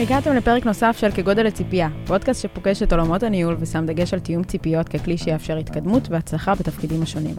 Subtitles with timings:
[0.00, 4.44] הגעתם לפרק נוסף של כגודל הציפייה, פודקאסט שפוגש את עולמות הניהול ושם דגש על תיאום
[4.44, 7.34] ציפיות ככלי שיאפשר התקדמות והצלחה בתפקידים השונים.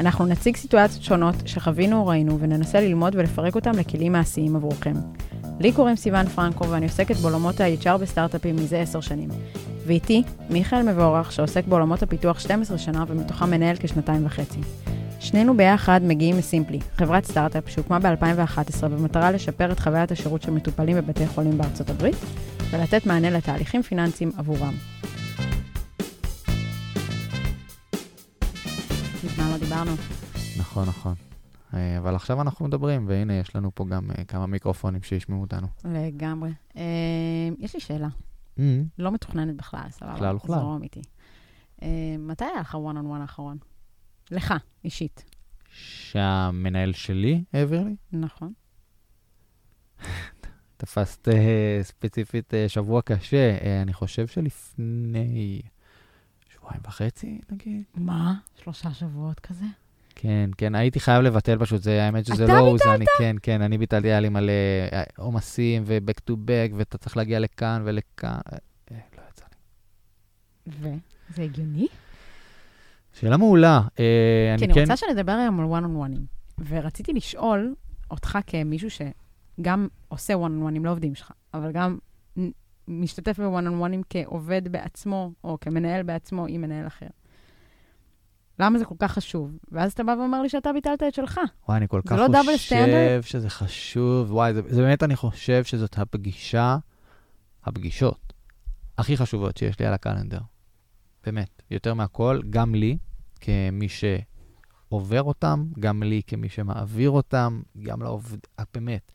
[0.00, 4.94] אנחנו נציג סיטואציות שונות שחווינו או ראינו וננסה ללמוד ולפרק אותם לכלים מעשיים עבורכם.
[5.60, 9.28] לי קוראים סיון פרנקו ואני עוסקת בעולמות ה-HR בסטארט-אפים מזה עשר שנים.
[9.86, 14.60] ואיתי, מיכאל מבורך, שעוסק בעולמות הפיתוח 12 שנה ומתוכם מנהל כשנתיים וחצי.
[15.20, 20.96] שנינו ביחד מגיעים מסימפלי, חברת סטארט-אפ שהוקמה ב-2011 במטרה לשפר את חוויית השירות של מטופלים
[20.96, 22.16] בבתי חולים בארצות הברית
[22.70, 24.74] ולתת מענה לתהליכים פיננסיים עבורם.
[29.24, 29.90] מזמן לא דיברנו.
[30.58, 31.14] נכון, נכון.
[31.74, 35.66] אה, אבל עכשיו אנחנו מדברים, והנה, יש לנו פה גם אה, כמה מיקרופונים שישמעו אותנו.
[35.84, 36.50] לגמרי.
[36.76, 36.82] אה,
[37.58, 38.08] יש לי שאלה,
[38.58, 38.62] Mm,
[38.98, 40.14] לא מתוכננת בכלל, סבבה?
[40.14, 40.58] בכלל וכלל.
[40.58, 41.00] זרום איתי.
[42.18, 43.56] מתי היה לך one on one האחרון?
[44.30, 45.24] לך, אישית.
[45.72, 48.52] שהמנהל שלי העביר לי, נכון.
[50.76, 53.58] תפסת אה, ספציפית אה, שבוע קשה.
[53.64, 55.62] אה, אני חושב שלפני
[56.48, 57.82] שבועיים וחצי, נגיד.
[57.94, 58.34] מה?
[58.62, 59.64] שלושה שבועות כזה?
[60.14, 63.62] כן, כן, הייתי חייב לבטל פשוט, זה, האמת שזה לא הוא, זה אני, כן, כן,
[63.62, 64.52] אני ביטלתי, היה לי מלא
[65.16, 69.44] עומסים ו-back to back, ואתה צריך להגיע לכאן ולכאן, אה, לא יצא
[70.66, 70.98] לי.
[71.30, 71.86] וזה הגיוני?
[73.12, 73.80] שאלה מעולה.
[73.98, 76.20] אה, כי אני אני כן, רוצה שנדבר היום על one on oneים.
[76.68, 77.74] ורציתי לשאול
[78.10, 81.98] אותך כמישהו שגם עושה one on oneים לעובדים שלך, אבל גם
[82.88, 87.06] משתתף ב-one on oneים כעובד בעצמו, או כמנהל בעצמו עם מנהל אחר.
[88.58, 89.58] למה זה כל כך חשוב?
[89.72, 91.40] ואז אתה בא ואומר לי שאתה ביטלת את שלך.
[91.68, 93.22] וואי, אני כל כך לא חושב?
[93.22, 94.32] שזה חשוב.
[94.32, 96.76] וואי, זה, זה באמת, אני חושב שזאת הפגישה,
[97.64, 98.32] הפגישות
[98.98, 100.38] הכי חשובות שיש לי על הקלנדר.
[101.24, 102.98] באמת, יותר מהכל, גם לי,
[103.40, 109.12] כמי שעובר אותם, גם לי כמי שמעביר אותם, גם לעובד, אה, באמת.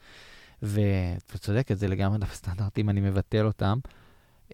[0.62, 3.80] ואתה צודקת, זה לגמרי דף סטנדרטים, אני מבטל אותם.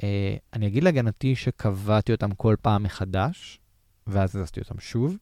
[0.03, 3.59] אה, אני אגיד להגנתי שקבעתי אותם כל פעם מחדש,
[4.07, 5.17] ואז הזזתי אותם שוב,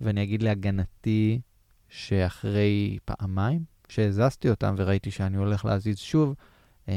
[0.00, 1.40] ואני אגיד להגנתי
[1.88, 6.34] שאחרי פעמיים שהזזתי אותם וראיתי שאני הולך להזיז שוב,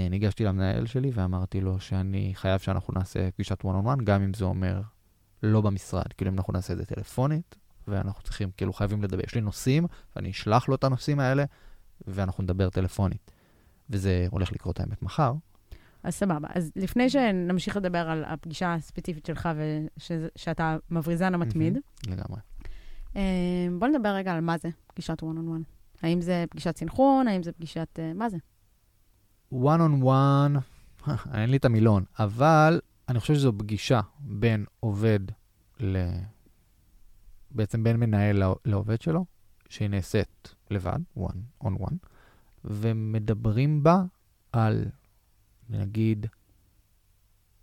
[0.09, 4.33] ניגשתי למנהל שלי ואמרתי לו שאני חייב שאנחנו נעשה פגישת one on one, גם אם
[4.33, 4.81] זה אומר
[5.44, 7.56] לא במשרד, כאילו אם אנחנו נעשה את זה טלפונית,
[7.88, 9.23] ואנחנו צריכים, כאילו חייבים לדבר.
[9.23, 9.85] יש לי נושאים,
[10.16, 11.44] ואני אשלח לו את הנושאים האלה,
[12.07, 13.31] ואנחנו נדבר טלפונית.
[13.89, 15.33] וזה הולך לקרות האמת מחר.
[16.03, 16.47] אז סבבה.
[16.56, 21.77] אז לפני שנמשיך לדבר על הפגישה הספציפית שלך ושאתה מבריזן המתמיד,
[22.07, 22.39] לגמרי.
[23.16, 23.22] אה,
[23.79, 25.63] בוא נדבר רגע על מה זה פגישת one on one.
[26.01, 27.27] האם זה פגישת סינכרון?
[27.27, 28.00] האם זה פגישת...
[28.00, 28.38] אה, מה זה?
[29.53, 30.59] One on one,
[31.38, 35.19] אין לי את המילון, אבל אני חושב שזו פגישה בין עובד
[35.79, 35.97] ל...
[37.51, 39.25] בעצם בין מנהל לעובד שלו,
[39.69, 41.95] שהיא נעשית לבד, one on one,
[42.66, 44.03] ומדברים בה
[44.51, 44.85] על,
[45.69, 46.25] נגיד,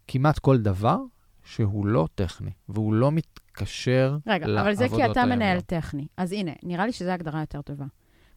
[0.08, 0.98] כמעט כל דבר
[1.44, 5.26] שהוא לא טכני, והוא לא מתקשר רגע, אבל זה כי לעבודות אתה.
[5.26, 6.06] מנהל טכני.
[6.16, 7.86] אז הנה, נראה לי שזו הגדרה יותר טובה.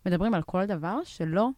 [0.05, 1.49] מדברים על כל דבר שלא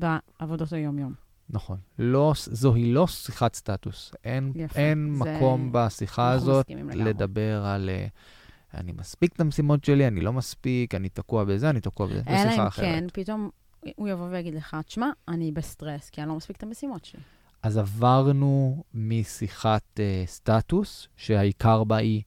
[0.00, 1.14] בעבודות היום-יום.
[1.50, 1.76] נכון.
[1.98, 4.12] לא, זוהי לא שיחת סטטוס.
[4.24, 4.80] אין, יפה.
[4.80, 6.66] אין זה- מקום בשיחה הזאת.
[6.94, 8.06] לדבר על אה,
[8.74, 12.22] אני מספיק את המשימות שלי, אני לא מספיק, אני תקוע בזה, אני תקוע בזה.
[12.28, 12.84] אלא אם אחרת.
[12.84, 13.50] כן, פתאום
[13.96, 17.20] הוא יבוא ויגיד לך, תשמע, אני בסטרס, כי אני לא מספיק את המשימות שלי.
[17.62, 22.22] אז עברנו משיחת אה, סטטוס, שהעיקר בה היא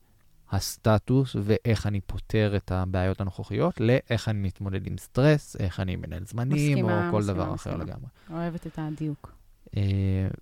[0.54, 6.24] הסטטוס ואיך אני פותר את הבעיות הנוכחיות, לאיך אני מתמודד עם סטרס, איך אני מנהל
[6.24, 7.84] זמנים, מסכימה, או כל מסכימה, דבר אחר מסכימה.
[7.84, 8.06] לגמרי.
[8.30, 9.32] אוהבת את הדיוק.
[9.76, 9.82] אה,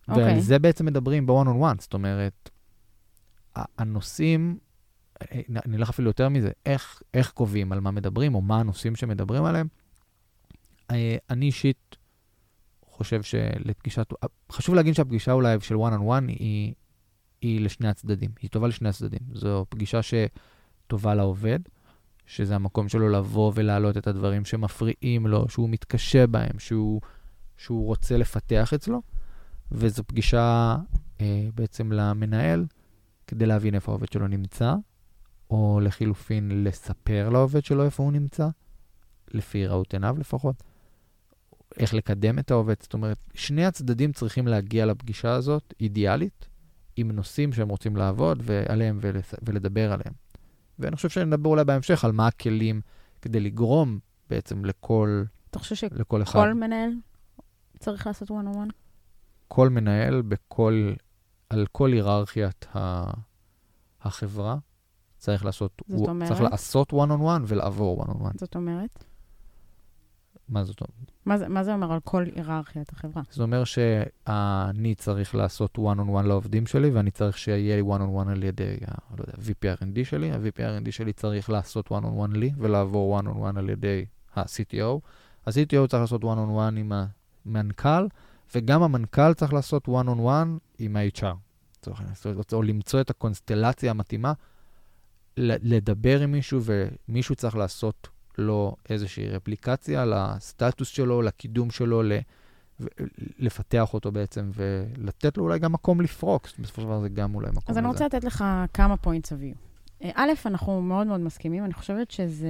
[0.09, 0.25] אוקיי.
[0.25, 2.51] ועל זה בעצם מדברים ב-one on one, זאת אומרת,
[3.57, 4.59] הנושאים,
[5.23, 8.97] אה, אני אלך אפילו יותר מזה, איך, איך קובעים על מה מדברים, או מה הנושאים
[8.97, 9.67] שמדברים עליהם.
[10.91, 11.97] אה, אני אישית
[12.87, 14.13] חושב שלפגישת,
[14.53, 16.75] חשוב להגיד שהפגישה אולי של one on one היא,
[17.43, 19.21] היא לשני הצדדים, היא טובה לשני הצדדים.
[19.33, 21.59] זו פגישה שטובה לעובד,
[22.27, 27.01] שזה המקום שלו לבוא ולהעלות את הדברים שמפריעים לו, שהוא מתקשה בהם, שהוא,
[27.57, 29.03] שהוא רוצה לפתח אצלו.
[29.73, 30.77] וזו פגישה
[31.21, 32.67] אה, בעצם למנהל,
[33.27, 34.75] כדי להבין איפה העובד שלו נמצא,
[35.51, 38.49] או לחילופין לספר לעובד שלו איפה הוא נמצא,
[39.29, 40.63] לפי ראות עיניו לפחות,
[41.79, 42.75] איך לקדם את העובד.
[42.81, 46.49] זאת אומרת, שני הצדדים צריכים להגיע לפגישה הזאת, אידיאלית,
[46.97, 48.99] עם נושאים שהם רוצים לעבוד ועליהם.
[49.43, 50.13] ולדבר עליהם.
[50.79, 52.81] ואני חושב שנדבר אולי בהמשך על מה הכלים
[53.23, 53.99] כדי לגרום
[54.31, 56.41] בעצם לכל, אתה חושב לכל אחד.
[56.41, 56.91] שכל מנהל
[57.79, 58.73] צריך לעשות one on one?
[59.49, 60.93] כל מנהל בכל,
[61.51, 63.05] על כל היררכיית ה,
[64.03, 64.57] החברה
[65.19, 66.29] צריך לעשות, הוא, אומרת?
[66.29, 68.39] צריך לעשות one on one ולעבור one on one.
[68.39, 69.05] זאת אומרת?
[70.53, 71.13] מה זאת אומרת?
[71.27, 73.23] מה זה, מה זה אומר על כל היררכיית החברה?
[73.33, 78.77] זה אומר שאני צריך לעשות one-on-one לעובדים שלי, ואני צריך שיהיה לי one-on-one על ידי,
[78.87, 80.33] ה- לא יודע, VP-R&D שלי.
[80.33, 84.05] ה-VP-R&D שלי צריך לעשות one-on-one לי, ולעבור one-on-one על ידי
[84.37, 85.01] ה-CTO.
[85.47, 86.93] ה-CTO צריך לעשות one-on-one עם
[87.47, 88.07] המנכ"ל,
[88.55, 91.35] וגם המנכ"ל צריך לעשות one-on-one עם ה-HR.
[91.91, 94.33] אומרת, או למצוא את הקונסטלציה המתאימה,
[95.37, 102.19] לדבר עם מישהו, ומישהו צריך לעשות לו איזושהי רפליקציה לסטטוס שלו, לקידום שלו, ל-
[103.39, 106.49] לפתח אותו בעצם, ולתת לו אולי גם מקום לפרוק.
[106.59, 108.45] בסופו של דבר זה גם אולי מקום אז אני רוצה לתת לך
[108.75, 109.57] כמה points of view.
[110.03, 112.49] אה, א', אנחנו מאוד מאוד מסכימים, אני חושבת שזה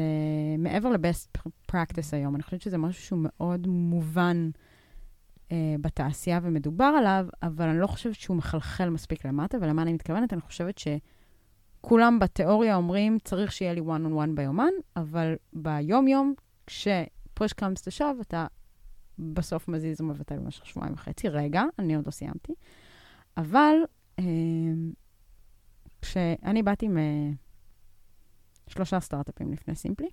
[0.58, 1.38] מעבר ל-best
[1.72, 4.50] practice היום, אני חושבת שזה משהו שהוא מאוד מובן
[5.52, 10.32] אה, בתעשייה ומדובר עליו, אבל אני לא חושבת שהוא מחלחל מספיק למטה, ולמה אני מתכוונת?
[10.32, 10.78] אני חושבת
[11.82, 16.34] שכולם בתיאוריה אומרים, צריך שיהיה לי one on one ביומן, אבל ביום-יום,
[16.66, 17.54] כש-push
[17.98, 18.46] shove, אתה
[19.18, 21.28] בסוף מזיז ומבטל במשך שבועיים וחצי.
[21.28, 22.52] רגע, אני עוד לא סיימתי.
[23.36, 23.74] אבל
[24.18, 24.24] אה,
[26.02, 26.88] כשאני באתי
[28.68, 30.08] משלושה סטארט-אפים לפני סימפלי,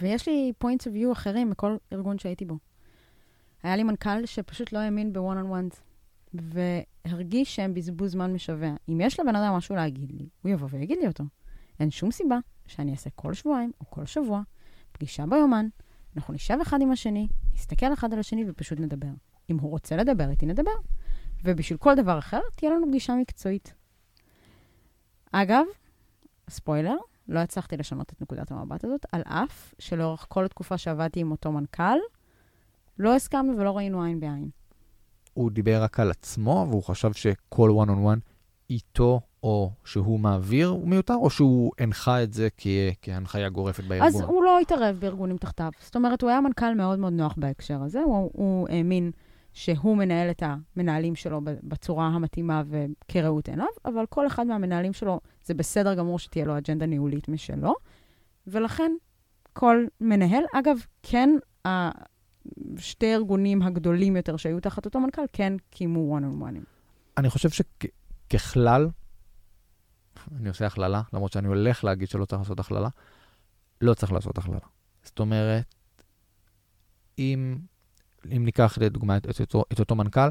[0.00, 2.58] ויש לי points of view אחרים מכל ארגון שהייתי בו.
[3.62, 5.80] היה לי מנכ"ל שפשוט לא האמין ב-one on ones,
[7.08, 8.74] והרגיש שהם בזבוז זמן משווע.
[8.88, 11.24] אם יש לבן אדם משהו להגיד לי, הוא יבוא ויגיד לי אותו.
[11.80, 14.42] אין שום סיבה שאני אעשה כל שבועיים או כל שבוע
[14.92, 15.68] פגישה ביומן,
[16.16, 19.10] אנחנו נשב אחד עם השני, נסתכל אחד על השני ופשוט נדבר.
[19.50, 20.70] אם הוא רוצה לדבר איתי, נדבר.
[21.44, 23.74] ובשביל כל דבר אחר, תהיה לנו פגישה מקצועית.
[25.32, 25.64] אגב,
[26.50, 26.96] ספוילר,
[27.28, 31.52] לא הצלחתי לשנות את נקודת המבט הזאת, על אף שלאורך כל התקופה שעבדתי עם אותו
[31.52, 31.98] מנכ"ל,
[32.98, 34.50] לא הסכמנו ולא ראינו עין בעין.
[35.38, 38.18] הוא דיבר רק על עצמו, והוא חשב שכל one-on-one
[38.70, 42.66] איתו, או שהוא מעביר, הוא מיותר, או שהוא הנחה את זה כ-
[43.02, 44.06] כהנחיה גורפת בארגון?
[44.06, 45.70] אז הוא לא התערב בארגונים תחתיו.
[45.80, 48.00] זאת אומרת, הוא היה מנכ"ל מאוד מאוד נוח בהקשר הזה.
[48.00, 49.10] הוא, הוא האמין
[49.52, 50.42] שהוא מנהל את
[50.76, 56.44] המנהלים שלו בצורה המתאימה וכראות עיניו, אבל כל אחד מהמנהלים שלו, זה בסדר גמור שתהיה
[56.44, 57.74] לו אג'נדה ניהולית משלו,
[58.46, 58.92] ולכן
[59.52, 61.30] כל מנהל, אגב, כן,
[62.76, 66.64] שתי הארגונים הגדולים יותר שהיו תחת אותו מנכ"ל, כן קיימו one on one.
[67.16, 68.88] אני חושב שככלל,
[70.36, 72.88] אני עושה הכללה, למרות שאני הולך להגיד שלא צריך לעשות הכללה,
[73.80, 74.58] לא צריך לעשות הכללה.
[75.02, 75.74] זאת אומרת,
[77.18, 77.58] אם,
[78.36, 80.28] אם ניקח לדוגמה את, את, אותו, את אותו מנכ"ל,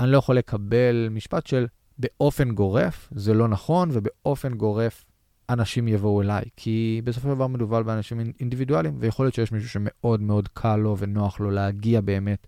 [0.00, 1.66] אני לא יכול לקבל משפט של
[1.98, 5.04] באופן גורף זה לא נכון, ובאופן גורף
[5.50, 6.44] אנשים יבואו אליי.
[6.56, 10.98] כי בסופו של דבר מדובר באנשים אינדיבידואליים, ויכול להיות שיש מישהו שמאוד מאוד קל לו
[10.98, 12.46] ונוח לו להגיע באמת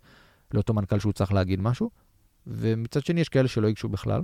[0.54, 1.90] לאותו מנכ"ל שהוא צריך להגיד משהו,
[2.46, 4.22] ומצד שני יש כאלה שלא ייגשו בכלל.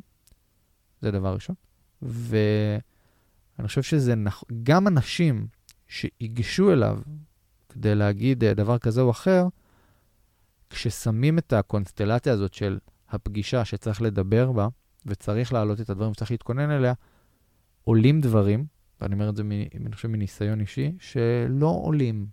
[1.00, 1.54] זה דבר ראשון.
[2.02, 5.46] ואני חושב שזה נכון, גם אנשים
[5.88, 7.00] שיגשו אליו
[7.68, 9.46] כדי להגיד אה, דבר כזה או אחר,
[10.70, 12.78] כששמים את הקונסטלציה הזאת של
[13.08, 14.68] הפגישה שצריך לדבר בה,
[15.06, 16.92] וצריך להעלות את הדברים וצריך להתכונן אליה,
[17.84, 18.66] עולים דברים,
[19.00, 19.42] ואני אומר את זה,
[19.74, 22.26] אני חושב, מניסיון אישי, שלא עולים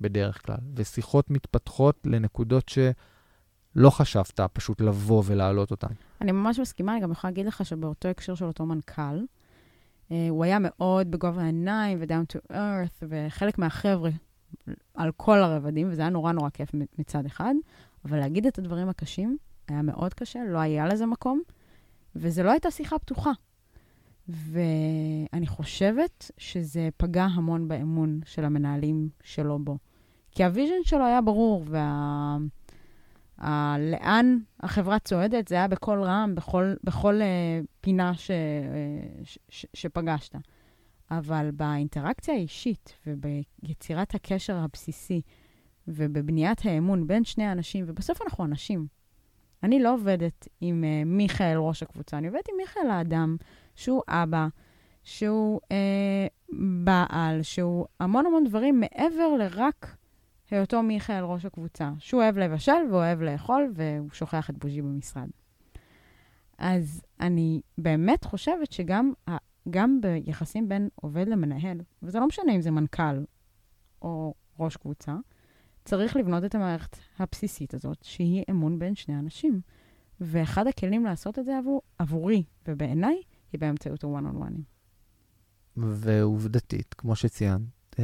[0.00, 5.88] בדרך כלל, ושיחות מתפתחות לנקודות שלא חשבת פשוט לבוא ולהעלות אותן.
[6.20, 9.24] אני ממש מסכימה, אני גם יכולה להגיד לך שבאותו הקשר של אותו מנכ"ל,
[10.10, 14.10] אה, הוא היה מאוד בגובה העיניים ו-down to earth, וחלק מהחבר'ה
[14.94, 17.54] על כל הרבדים, וזה היה נורא נורא כיף מצד אחד,
[18.04, 19.36] אבל להגיד את הדברים הקשים
[19.68, 21.42] היה מאוד קשה, לא היה לזה מקום,
[22.16, 23.32] וזו לא הייתה שיחה פתוחה.
[24.28, 29.78] ואני חושבת שזה פגע המון באמון של המנהלים שלו בו.
[30.30, 32.36] כי ה vision שלו היה ברור, וה...
[33.40, 33.76] ה...
[34.60, 38.30] החברה צועדת, זה היה בקול רם, בכל, בכל uh, פינה ש...
[38.30, 38.34] uh,
[39.24, 39.38] ש...
[39.48, 39.66] ש...
[39.74, 40.34] שפגשת.
[41.10, 45.20] אבל באינטראקציה האישית וביצירת הקשר הבסיסי
[45.88, 48.86] ובבניית האמון בין שני האנשים, ובסוף אנחנו אנשים.
[49.62, 53.36] אני לא עובדת עם uh, מיכאל, ראש הקבוצה, אני עובדת עם מיכאל האדם,
[53.74, 54.46] שהוא אבא,
[55.02, 56.26] שהוא אה,
[56.84, 59.96] בעל, שהוא המון המון דברים מעבר לרק
[60.50, 61.90] היותו מיכאל ראש הקבוצה.
[61.98, 65.28] שהוא אוהב לבשל ואוהב לאכול, והוא שוכח את בוז'י במשרד.
[66.58, 69.12] אז אני באמת חושבת שגם
[69.70, 73.24] גם ביחסים בין עובד למנהל, וזה לא משנה אם זה מנכ"ל
[74.02, 75.16] או ראש קבוצה,
[75.84, 79.60] צריך לבנות את המערכת הבסיסית הזאת, שהיא אמון בין שני אנשים.
[80.20, 83.16] ואחד הכלים לעשות את זה עבור, עבורי ובעיניי,
[83.54, 84.60] היא באמצעות ה-one-on-one.
[85.76, 88.00] ועובדתית, כמו שציינת,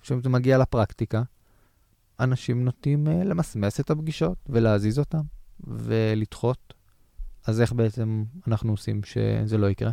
[0.00, 1.22] כשזה מגיע לפרקטיקה,
[2.20, 5.20] אנשים נוטים אה, למסמס את הפגישות ולהזיז אותן
[5.60, 6.74] ולדחות.
[7.46, 9.90] אז איך בעצם אנחנו עושים שזה לא יקרה?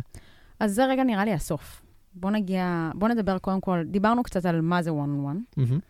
[0.60, 1.82] אז זה רגע נראה לי הסוף.
[2.14, 5.80] בוא נגיע, בוא נדבר קודם כל, דיברנו קצת על מה זה one-on-one, mm-hmm.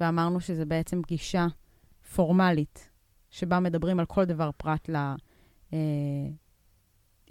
[0.00, 1.46] ואמרנו שזה בעצם פגישה
[2.14, 2.90] פורמלית,
[3.30, 4.90] שבה מדברים על כל דבר פרט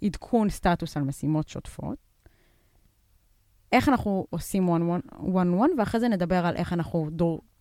[0.01, 1.98] לעדכון סטטוס על משימות שוטפות.
[3.72, 7.10] איך אנחנו עושים one-on-one, ואחרי זה נדבר על איך אנחנו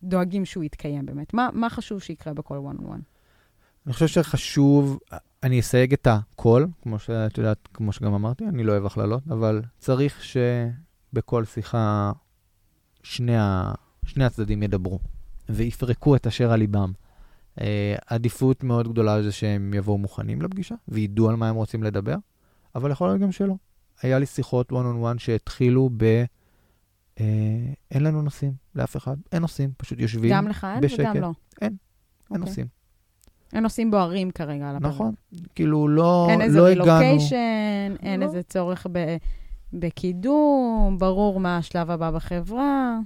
[0.03, 1.33] דואגים שהוא יתקיים באמת.
[1.33, 3.01] מה, מה חשוב שיקרה בכל one-on-one?
[3.85, 4.99] אני חושב שחשוב,
[5.43, 9.61] אני אסייג את הכל, כמו שאת יודעת, כמו שגם אמרתי, אני לא אוהב הכללות, אבל
[9.77, 12.11] צריך שבכל שיחה
[13.03, 13.71] שני, ה,
[14.05, 14.99] שני הצדדים ידברו
[15.49, 16.91] ויפרקו את אשר על ליבם.
[17.59, 17.63] Uh,
[18.07, 22.15] עדיפות מאוד גדולה זה שהם יבואו מוכנים לפגישה וידעו על מה הם רוצים לדבר,
[22.75, 23.55] אבל יכול להיות גם שלא.
[24.01, 26.23] היה לי שיחות one on one שהתחילו ב...
[27.15, 27.21] Uh,
[27.91, 30.37] אין לנו נושאים לאף אחד, אין נושאים, פשוט יושבים בשקט.
[30.37, 31.21] גם לך אין וגם לא.
[31.21, 31.75] אין, אין okay.
[32.29, 32.37] אוקיי.
[32.37, 32.67] נושאים.
[33.53, 34.91] אין נושאים בוערים כרגע על הפרק.
[34.91, 35.13] נכון,
[35.55, 38.25] כאילו לא, אין איזה לא רילוקיישן, אין לא.
[38.25, 39.17] איזה צורך ב,
[39.73, 42.99] בקידום, ברור מה השלב הבא בחברה.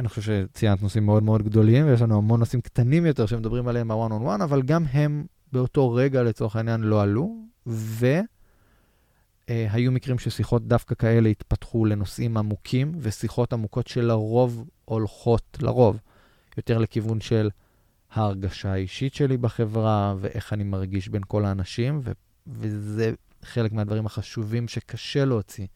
[0.00, 3.90] אני חושב שציינת נושאים מאוד מאוד גדולים, ויש לנו המון נושאים קטנים יותר שמדברים עליהם
[3.90, 7.36] ה-one on one, אבל גם הם באותו רגע, לצורך העניין, לא עלו,
[7.66, 8.24] והיו
[9.48, 16.00] אה, מקרים ששיחות דווקא כאלה התפתחו לנושאים עמוקים, ושיחות עמוקות שלרוב הולכות, לרוב,
[16.56, 17.50] יותר לכיוון של
[18.10, 22.12] ההרגשה האישית שלי בחברה, ואיך אני מרגיש בין כל האנשים, ו-
[22.46, 23.12] וזה
[23.42, 25.66] חלק מהדברים החשובים שקשה להוציא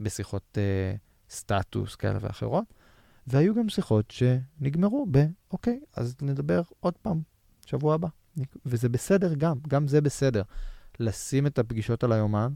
[0.00, 0.98] בשיחות uh,
[1.30, 2.64] סטטוס כאלה ואחרות.
[3.26, 5.18] והיו גם שיחות שנגמרו ב,
[5.52, 7.20] אוקיי, אז נדבר עוד פעם,
[7.66, 8.08] שבוע הבא.
[8.66, 10.42] וזה בסדר גם, גם זה בסדר.
[11.00, 12.52] לשים את הפגישות על היומן,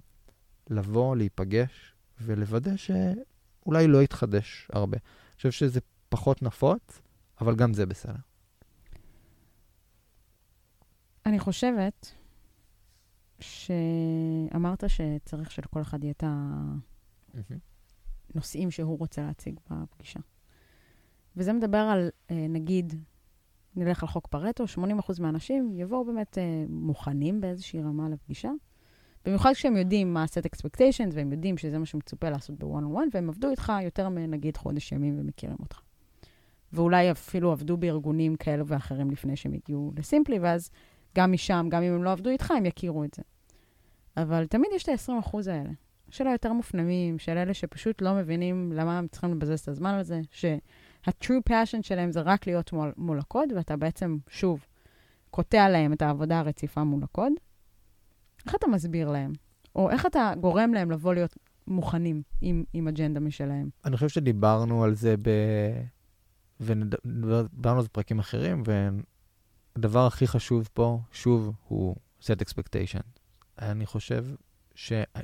[0.70, 4.96] לבוא, להיפגש, ולוודא שאולי לא יתחדש הרבה.
[4.96, 7.00] אני חושב שזה פחות נפוץ,
[7.40, 8.14] אבל גם זה בסדר.
[11.26, 12.14] אני חושבת
[13.40, 16.24] שאמרת שצריך שלכל אחד יהיה את
[18.34, 20.20] הנושאים שהוא רוצה להציג בפגישה.
[21.36, 22.94] וזה מדבר על, אה, נגיד,
[23.76, 28.50] נלך על חוק פרטו, 80% מהאנשים יבואו באמת אה, מוכנים באיזושהי רמה לפגישה.
[29.24, 33.08] במיוחד כשהם יודעים מה set expectations, והם יודעים שזה מה שמצופה לעשות ב-one on one,
[33.12, 35.80] והם עבדו איתך יותר מנגיד חודש ימים ומכירים אותך.
[36.72, 40.70] ואולי אפילו עבדו בארגונים כאלו ואחרים לפני שהם הגיעו לסימפלי, ואז
[41.16, 43.22] גם משם, גם אם הם לא עבדו איתך, הם יכירו את זה.
[44.16, 45.70] אבל תמיד יש את ה-20% האלה,
[46.10, 50.20] של היותר מופנמים, של אלה שפשוט לא מבינים למה הם צריכים לבזז את הזמן הזה,
[50.30, 54.66] שה-true passion שלהם זה רק להיות מול, מול הקוד, ואתה בעצם, שוב,
[55.30, 57.32] קוטע להם את העבודה הרציפה מול הקוד.
[58.46, 59.32] איך אתה מסביר להם?
[59.76, 61.36] או איך אתה גורם להם לבוא להיות
[61.66, 63.68] מוכנים עם, עם אג'נדה משלהם?
[63.84, 65.30] אני חושב שדיברנו על זה ב...
[66.60, 68.62] ודיברנו על זה בפרקים אחרים,
[69.76, 73.02] הדבר הכי חשוב פה, שוב, הוא set expectation.
[73.58, 74.24] אני חושב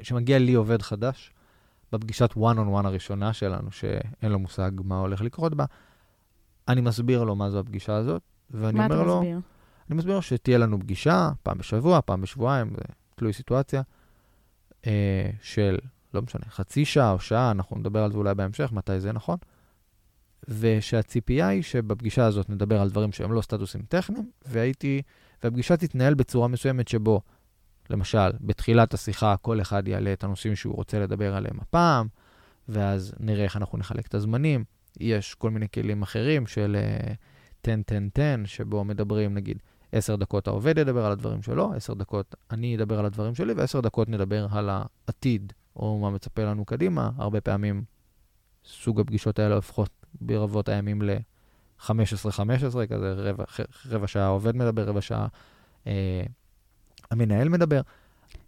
[0.02, 1.32] שמגיע לי עובד חדש,
[1.92, 5.64] בפגישת one-on-one הראשונה שלנו, שאין לו מושג מה הולך לקרות בה,
[6.68, 9.06] אני מסביר לו מה זו הפגישה הזאת, ואני אומר לו...
[9.06, 9.40] מה אתה מסביר?
[9.90, 12.82] אני מסביר לו שתהיה לנו פגישה, פעם בשבוע, פעם בשבועיים, זה
[13.20, 13.82] תלוי סיטואציה,
[14.86, 15.78] אה, של,
[16.14, 19.36] לא משנה, חצי שעה או שעה, אנחנו נדבר על זה אולי בהמשך, מתי זה נכון.
[20.48, 25.02] ושהציפייה היא שבפגישה הזאת נדבר על דברים שהם לא סטטוסים טכניים, והייתי,
[25.42, 27.20] והפגישה תתנהל בצורה מסוימת שבו,
[27.90, 32.08] למשל, בתחילת השיחה כל אחד יעלה את הנושאים שהוא רוצה לדבר עליהם הפעם,
[32.68, 34.64] ואז נראה איך אנחנו נחלק את הזמנים.
[35.00, 36.76] יש כל מיני כלים אחרים של
[37.64, 37.70] 10-10-10, uh,
[38.44, 39.58] שבו מדברים, נגיד,
[39.92, 43.80] 10 דקות העובד ידבר על הדברים שלו, 10 דקות אני אדבר על הדברים שלי, ו-10
[43.80, 47.10] דקות נדבר על העתיד, או מה מצפה לנו קדימה.
[47.16, 47.84] הרבה פעמים
[48.64, 51.90] סוג הפגישות האלה הופכות ברבות הימים ל-15-15,
[52.90, 53.44] כזה רבע,
[53.90, 55.26] רבע שעה העובד מדבר, רבע שעה
[55.86, 56.22] אה,
[57.10, 57.80] המנהל מדבר.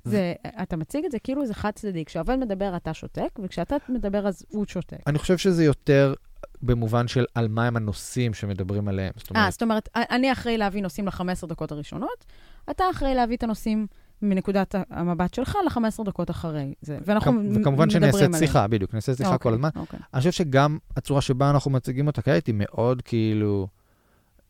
[0.04, 0.62] זה, ו...
[0.62, 2.04] אתה מציג את זה כאילו זה חד-צדדי.
[2.04, 4.96] כשהעובד מדבר, אתה שותק, וכשאתה מדבר, אז הוא שותק.
[5.06, 6.14] אני חושב שזה יותר
[6.62, 9.12] במובן של על מה הם הנושאים שמדברים עליהם.
[9.37, 12.25] אה, זאת אומרת, אני אחראי להביא נושאים ל-15 דקות הראשונות,
[12.70, 13.87] אתה אחראי להביא את הנושאים
[14.22, 16.99] מנקודת המבט שלך ל-15 דקות אחרי זה.
[17.04, 17.62] ואנחנו מדברים עליהם.
[17.62, 19.80] וכמובן שנעשית שיחה, בדיוק, נעשית שיחה כל אוקיי, הזמן.
[19.80, 19.99] אוקיי.
[20.14, 23.68] אני חושב שגם הצורה שבה אנחנו מציגים אותה כעת היא מאוד כאילו...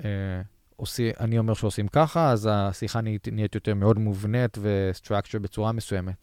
[0.05, 0.43] אה,
[0.77, 6.15] עושי, אני אומר שעושים ככה, אז השיחה נהיית, יותר מאוד מובנית וסטרקצ'ר בצורה מסוימת.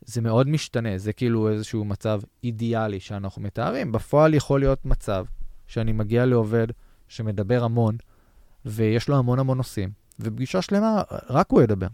[0.00, 3.92] זה מאוד משתנה, זה כאילו איזשהו מצב אידיאלי שאנחנו מתארים.
[3.92, 5.24] בפועל יכול להיות מצב
[5.66, 6.66] שאני מגיע לעובד
[7.08, 7.96] שמדבר המון,
[8.64, 11.86] ויש לו המון המון נושאים, ופגישה שלמה, רק הוא ידבר.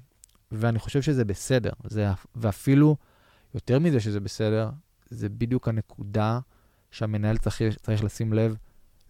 [0.52, 1.70] ואני חושב שזה בסדר.
[1.84, 2.96] זה, ואפילו
[3.54, 4.70] יותר מזה שזה בסדר,
[5.10, 6.40] זה בדיוק הנקודה
[6.90, 8.56] שהמנהל צריך, צריך לשים לב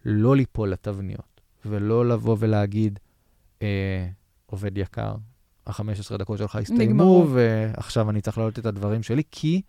[0.05, 2.99] לא ליפול לתבניות, ולא לבוא ולהגיד,
[3.61, 4.07] אה,
[4.45, 5.15] עובד יקר,
[5.65, 9.61] ה-15 דקות שלך הסתיימו, ועכשיו אני צריך להעלות את הדברים שלי, כי,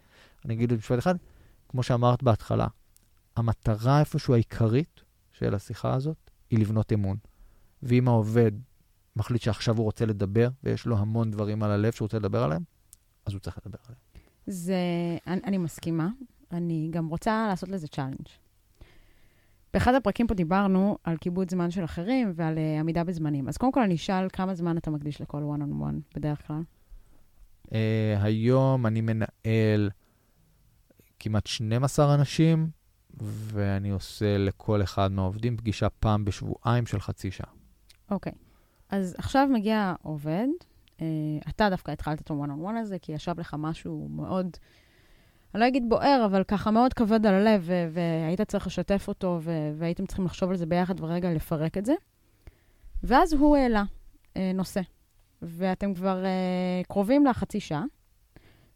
[0.44, 1.14] אני אגיד במשפט אחד,
[1.68, 2.66] כמו שאמרת בהתחלה,
[3.36, 5.00] המטרה איפשהו העיקרית
[5.32, 7.16] של השיחה הזאת היא לבנות אמון.
[7.82, 8.52] ואם העובד
[9.16, 12.62] מחליט שעכשיו הוא רוצה לדבר, ויש לו המון דברים על הלב שהוא רוצה לדבר עליהם,
[13.26, 14.00] אז הוא צריך לדבר עליהם.
[14.46, 14.76] זה,
[15.26, 16.08] אני, אני מסכימה.
[16.52, 18.26] אני גם רוצה לעשות לזה challenge.
[19.74, 23.48] באחד הפרקים פה דיברנו על כיבוד זמן של אחרים ועל uh, עמידה בזמנים.
[23.48, 26.62] אז קודם כל אני אשאל כמה זמן אתה מקדיש לכל one on one בדרך כלל?
[27.66, 27.70] Uh,
[28.20, 29.90] היום אני מנהל
[31.18, 32.68] כמעט 12 אנשים,
[33.20, 37.50] ואני עושה לכל אחד מהעובדים פגישה פעם בשבועיים של חצי שעה.
[38.10, 38.32] אוקיי.
[38.32, 38.36] Okay.
[38.90, 40.46] אז עכשיו מגיע עובד,
[40.96, 41.00] uh,
[41.48, 44.56] אתה דווקא התחלת את ה-one on one הזה, כי ישב לך משהו מאוד...
[45.54, 49.40] אני לא אגיד בוער, אבל ככה מאוד כבד על הלב, והיית צריך לשתף אותו,
[49.78, 51.94] והייתם צריכים לחשוב על זה ביחד ורגע לפרק את זה.
[53.02, 53.84] ואז הוא העלה
[54.36, 54.80] אה, נושא,
[55.42, 57.84] ואתם כבר אה, קרובים לחצי שעה,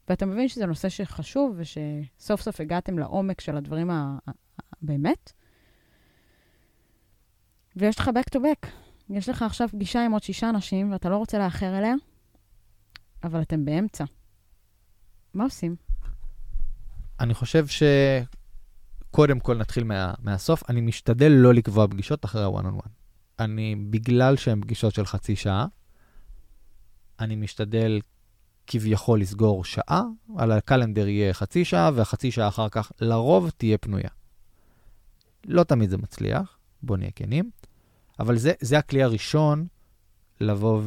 [0.08, 5.32] ואתה מבין שזה נושא שחשוב, ושסוף סוף הגעתם לעומק של הדברים הבאמת,
[7.76, 8.68] ויש לך back to back.
[9.10, 11.94] יש לך עכשיו פגישה עם עוד שישה אנשים, ואתה לא רוצה לאחר אליה,
[13.24, 14.04] אבל אתם באמצע.
[15.34, 15.87] מה עושים?
[17.20, 20.70] אני חושב שקודם כל נתחיל מה, מהסוף.
[20.70, 22.88] אני משתדל לא לקבוע פגישות אחרי ה-one on one.
[23.38, 25.66] אני, בגלל שהן פגישות של חצי שעה,
[27.20, 28.00] אני משתדל
[28.66, 30.02] כביכול לסגור שעה,
[30.36, 34.08] על הקלנדר יהיה חצי שעה, והחצי שעה אחר כך לרוב תהיה פנויה.
[35.44, 37.50] לא תמיד זה מצליח, בוא נהיה כנים,
[38.20, 39.66] אבל זה, זה הכלי הראשון
[40.40, 40.82] לבוא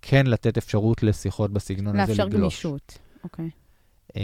[0.00, 2.18] וכן לתת אפשרות לשיחות בסגנון הזה לגלוש.
[2.18, 3.46] לאפשר גמישות, אוקיי.
[3.46, 3.63] Okay.
[4.16, 4.20] אמ,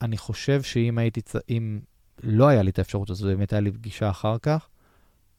[0.00, 1.80] אני חושב שאם הייתי, אם
[2.22, 4.68] לא היה לי את האפשרות הזאת, באמת היה לי פגישה אחר כך,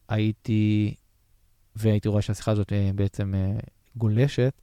[0.10, 0.96] הייתי,
[1.76, 3.60] והייתי רואה שהשיחה הזאת אה, בעצם אה,
[3.96, 4.54] גולשת,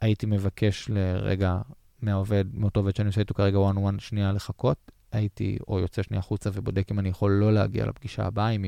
[0.00, 1.58] הייתי מבקש לרגע
[2.02, 6.02] מהעובד, מאותו עובד שאני עושה איתו כרגע one on one שנייה לחכות, הייתי או יוצא
[6.02, 8.64] שנייה החוצה ובודק אם אני יכול לא להגיע לפגישה הבאה, אם,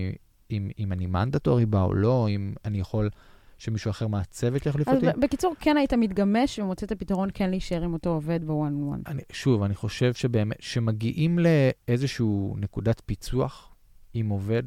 [0.51, 3.11] אם, אם אני מנדטורי בה או לא, אם אני יכול
[3.61, 5.07] שמישהו אחר מהצוות יחליף אותי.
[5.21, 9.01] בקיצור, כן היית מתגמש ומוצא את הפתרון כן להישאר עם אותו עובד בוואן וואן.
[9.33, 13.75] שוב, אני חושב שבאמת, שמגיעים לאיזושהי נקודת פיצוח
[14.15, 14.63] עם עובד,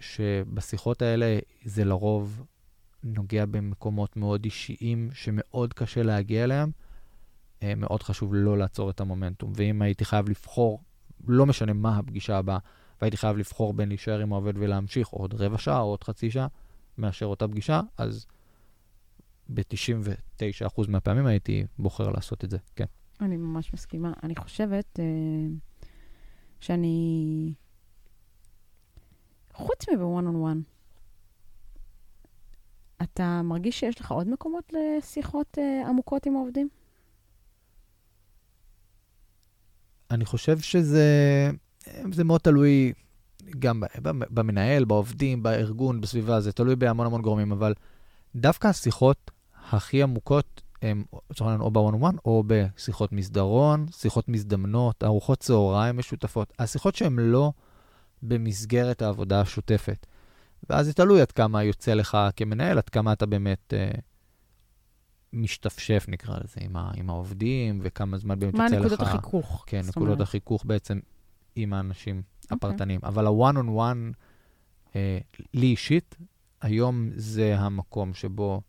[0.00, 2.42] שבשיחות האלה זה לרוב
[3.04, 6.70] נוגע במקומות מאוד אישיים, שמאוד קשה להגיע אליהם,
[7.62, 9.52] אה, מאוד חשוב לא לעצור את המומנטום.
[9.54, 10.82] ואם הייתי חייב לבחור,
[11.28, 12.58] לא משנה מה הפגישה הבאה,
[13.00, 16.46] והייתי חייב לבחור בין להישאר עם העובד ולהמשיך עוד רבע שעה או עוד חצי שעה,
[16.98, 18.26] מאשר אותה פגישה, אז
[19.54, 22.84] ב-99% מהפעמים הייתי בוחר לעשות את זה, כן.
[23.20, 24.12] אני ממש מסכימה.
[24.22, 25.04] אני חושבת אה,
[26.60, 27.54] שאני,
[29.52, 30.62] חוץ מב-one on one,
[33.02, 36.68] אתה מרגיש שיש לך עוד מקומות לשיחות אה, עמוקות עם העובדים?
[40.10, 41.06] אני חושב שזה
[42.12, 42.92] זה מאוד תלוי
[43.58, 47.74] גם במנהל, בעובדים, בארגון, בסביבה, זה תלוי בהמון המון גורמים, אבל
[48.36, 49.30] דווקא השיחות
[49.70, 55.98] הכי עמוקות הן, לצורך העניין, או on one, או בשיחות מסדרון, שיחות מזדמנות, ארוחות צהריים
[55.98, 56.52] משותפות.
[56.58, 57.52] השיחות שהן לא
[58.22, 60.06] במסגרת העבודה השוטפת.
[60.70, 63.90] ואז זה תלוי עד כמה יוצא לך כמנהל, עד כמה אתה באמת אה,
[65.32, 68.72] משתפשף, נקרא לזה, עם, ה, עם העובדים, וכמה זמן באמת יוצא לך...
[68.72, 69.64] מה נקודות החיכוך?
[69.66, 70.98] כן, נקודות החיכוך בעצם
[71.54, 72.52] עם האנשים okay.
[72.52, 72.56] אוקיי.
[72.70, 73.00] הפרטניים.
[73.02, 74.14] אבל ה-one on one,
[74.96, 75.18] אה,
[75.54, 76.16] לי אישית,
[76.62, 78.60] היום זה המקום שבו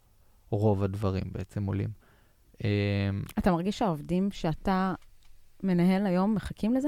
[0.50, 1.90] רוב הדברים בעצם עולים.
[2.64, 2.70] אה,
[3.40, 4.94] אתה מרגיש שהעובדים שאתה
[5.64, 6.88] מנהל היום מחכים לזה?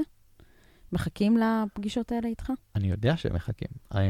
[0.92, 2.52] מחכים לפגישות האלה איתך?
[2.74, 3.68] אני יודע שהם מחכים.
[3.94, 4.00] אה,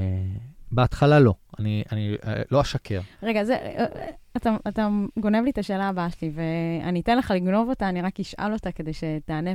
[0.73, 3.01] בהתחלה לא, אני, אני אה, לא אשקר.
[3.23, 7.31] רגע, זה, אה, אה, אתה, אתה גונב לי את השאלה הבאה שלי, ואני אתן לך
[7.31, 9.51] לגנוב אותה, אני רק אשאל אותה כדי שתענה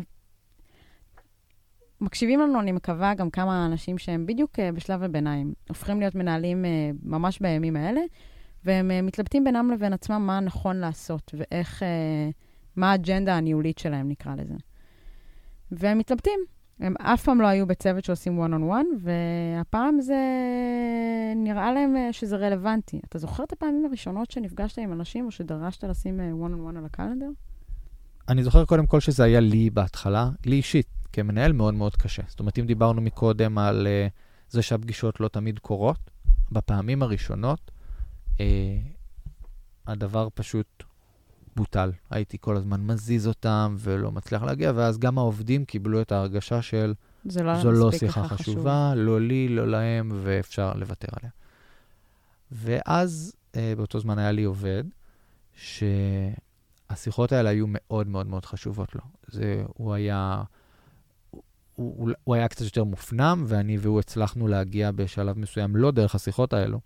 [2.01, 6.65] מקשיבים לנו, אני מקווה, גם כמה אנשים שהם בדיוק uh, בשלב הביניים, הופכים להיות מנהלים
[6.65, 6.67] uh,
[7.03, 8.01] ממש בימים האלה,
[8.65, 11.83] והם uh, מתלבטים בינם לבין עצמם מה נכון לעשות, ואיך,
[12.75, 14.53] מה האג'נדה הניהולית שלהם, נקרא לזה.
[15.71, 16.39] והם מתלבטים.
[16.79, 20.17] הם אף פעם לא היו בצוות שעושים one on one, והפעם זה
[21.35, 22.99] נראה להם שזה רלוונטי.
[23.09, 26.85] אתה זוכר את הפעמים הראשונות שנפגשת עם אנשים, או שדרשת לשים one on one על
[26.85, 27.29] הקלנדר?
[28.29, 30.98] אני זוכר קודם כל שזה היה לי בהתחלה, לי אישית.
[31.13, 32.23] כמנהל מאוד מאוד קשה.
[32.27, 34.11] זאת אומרת, אם דיברנו מקודם על uh,
[34.49, 36.11] זה שהפגישות לא תמיד קורות,
[36.51, 37.71] בפעמים הראשונות
[38.37, 38.39] uh,
[39.87, 40.83] הדבר פשוט
[41.55, 41.91] בוטל.
[42.09, 46.93] הייתי כל הזמן מזיז אותם ולא מצליח להגיע, ואז גם העובדים קיבלו את ההרגשה של
[47.25, 49.05] זה לא זו לא שיחה חשובה, חשוב.
[49.05, 51.31] לא לי, לא להם, ואפשר לוותר עליה.
[52.51, 54.83] ואז uh, באותו זמן היה לי עובד,
[55.53, 59.01] שהשיחות האלה היו מאוד מאוד מאוד חשובות לו.
[59.27, 60.43] זה, הוא היה...
[61.79, 66.53] הוא, הוא היה קצת יותר מופנם, ואני והוא הצלחנו להגיע בשלב מסוים, לא דרך השיחות
[66.53, 66.79] האלו,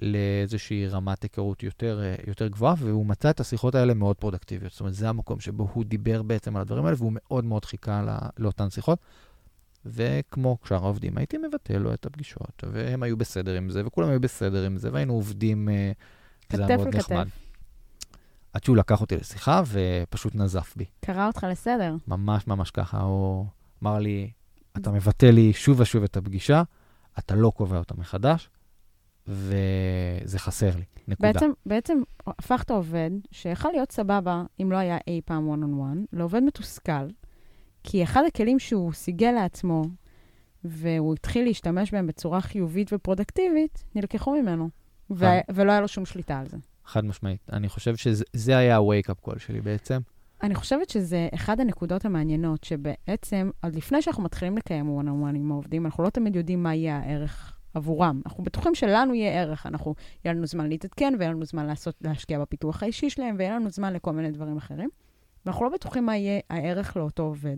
[0.00, 4.72] לאיזושהי רמת היכרות יותר, אה, יותר גבוהה, והוא מצא את השיחות האלה מאוד פרודקטיביות.
[4.72, 8.02] זאת אומרת, זה המקום שבו הוא דיבר בעצם על הדברים האלה, והוא מאוד מאוד חיכה
[8.02, 8.98] לא, לאותן שיחות.
[9.86, 14.20] וכמו שאר העובדים, הייתי מבטל לו את הפגישות, והם היו בסדר עם זה, וכולם היו
[14.20, 15.92] בסדר עם זה, והיינו עובדים, אה,
[16.52, 17.00] זה היה מאוד נחמד.
[17.00, 17.50] כתף כתף.
[18.52, 20.84] עד שהוא לקח אותי לשיחה ופשוט נזף בי.
[21.00, 21.96] קרא אותך לסדר.
[22.08, 23.46] ממש ממש ככה, הוא
[23.82, 24.30] אמר לי,
[24.76, 26.62] אתה מבטל לי שוב ושוב את הפגישה,
[27.18, 28.50] אתה לא קובע אותה מחדש,
[29.26, 31.32] וזה חסר לי, נקודה.
[31.32, 36.16] בעצם, בעצם הפכת עובד שיכל להיות סבבה אם לא היה אי פעם one on one,
[36.18, 37.08] לעובד מתוסכל,
[37.84, 39.82] כי אחד הכלים שהוא סיגל לעצמו,
[40.64, 44.68] והוא התחיל להשתמש בהם בצורה חיובית ופרודקטיבית, נלקחו ממנו,
[45.10, 46.56] ו- ולא היה לו שום שליטה על זה.
[46.84, 47.40] חד משמעית.
[47.52, 50.00] אני חושב שזה היה ה-wake-up call שלי בעצם.
[50.42, 55.36] אני חושבת שזה אחד הנקודות המעניינות, שבעצם, עוד לפני שאנחנו מתחילים לקיים one on one
[55.36, 58.20] עם העובדים, אנחנו לא תמיד יודעים מה יהיה הערך עבורם.
[58.26, 62.38] אנחנו בטוחים שלנו יהיה ערך, אנחנו, יהיה לנו זמן להתעדכן, ויהיה לנו זמן לעשות, להשקיע
[62.38, 64.90] בפיתוח האישי שלהם, ויהיה לנו זמן לכל מיני דברים אחרים.
[65.46, 67.56] ואנחנו לא בטוחים מה יהיה הערך לאותו עובד.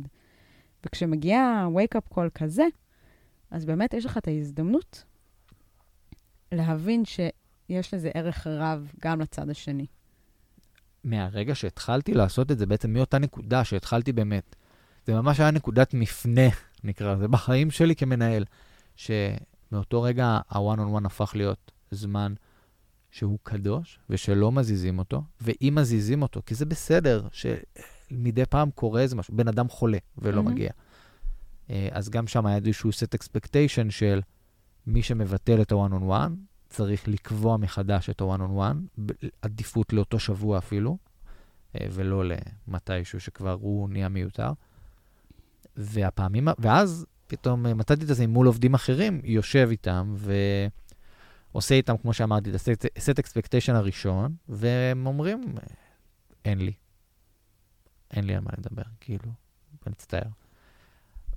[0.86, 2.64] וכשמגיע wake-up call כזה,
[3.50, 5.04] אז באמת יש לך את ההזדמנות
[6.52, 9.86] להבין שיש לזה ערך רב גם לצד השני.
[11.04, 14.56] מהרגע שהתחלתי לעשות את זה, בעצם מאותה נקודה שהתחלתי באמת,
[15.06, 16.48] זה ממש היה נקודת מפנה,
[16.84, 18.44] נקרא לזה, בחיים שלי כמנהל,
[18.96, 22.34] שמאותו רגע ה-one on one הפך להיות זמן
[23.10, 29.16] שהוא קדוש ושלא מזיזים אותו, ואם מזיזים אותו, כי זה בסדר שמדי פעם קורה איזה
[29.16, 30.44] משהו, בן אדם חולה ולא mm-hmm.
[30.44, 30.70] מגיע.
[31.70, 34.20] אה, אז גם שם היה איזשהו set expectation של
[34.86, 39.02] מי שמבטל את ה-one on one, צריך לקבוע מחדש את ה-one on one,
[39.42, 40.98] עדיפות לאותו שבוע אפילו,
[41.74, 42.24] אה, ולא
[42.68, 44.52] למתישהו שכבר הוא נהיה מיותר.
[45.76, 50.14] והפעמים, ואז פתאום אה, מצאתי את זה מול עובדים אחרים, יושב איתם
[51.52, 55.54] ועושה איתם, כמו שאמרתי, את ה-set expectation הראשון, והם אומרים,
[56.44, 56.72] אין לי.
[58.10, 59.24] אין לי על מה לדבר, כאילו,
[59.86, 60.28] אני מצטער.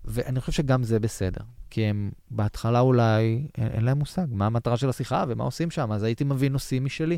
[0.05, 1.43] ואני חושב שגם זה בסדר.
[1.75, 5.91] כי הם בהתחלה אולי, אין, אין להם מושג מה המטרה של השיחה ומה עושים שם,
[5.91, 7.17] אז הייתי מביא נושאים משלי,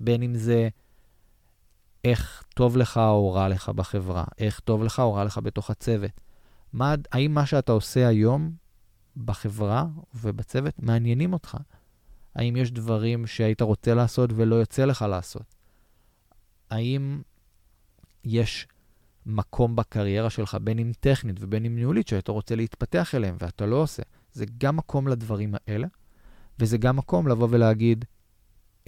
[0.00, 0.68] בין אם זה
[2.04, 6.10] איך טוב לך או רע לך בחברה, איך טוב לך או רע לך בתוך הצוות.
[6.72, 8.52] מה, האם מה שאתה עושה היום
[9.24, 11.56] בחברה ובצוות מעניינים אותך?
[12.34, 15.54] האם יש דברים שהיית רוצה לעשות ולא יוצא לך לעשות?
[16.70, 17.22] האם
[18.24, 18.66] יש
[19.26, 23.76] מקום בקריירה שלך, בין אם טכנית ובין אם ניהולית, שאתה רוצה להתפתח אליהם ואתה לא
[23.76, 24.02] עושה.
[24.32, 25.86] זה גם מקום לדברים האלה,
[26.58, 28.04] וזה גם מקום לבוא ולהגיד,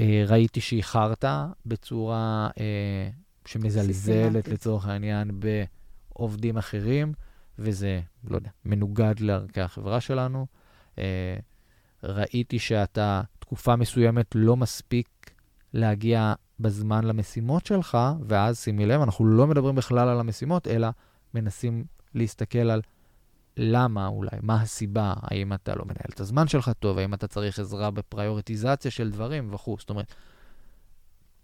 [0.00, 1.24] אה, ראיתי שאיחרת
[1.66, 3.10] בצורה אה,
[3.46, 7.12] שמזלזלת לצורך העניין בעובדים אחרים,
[7.58, 10.46] וזה, לא יודע, מנוגד לערכי החברה שלנו.
[10.98, 11.36] אה,
[12.02, 15.33] ראיתי שאתה תקופה מסוימת לא מספיק
[15.74, 20.88] להגיע בזמן למשימות שלך, ואז שימי לב, אנחנו לא מדברים בכלל על המשימות, אלא
[21.34, 21.84] מנסים
[22.14, 22.82] להסתכל על
[23.56, 27.58] למה אולי, מה הסיבה, האם אתה לא מנהל את הזמן שלך טוב, האם אתה צריך
[27.58, 29.76] עזרה בפריוריטיזציה של דברים וכו'.
[29.78, 30.14] זאת אומרת,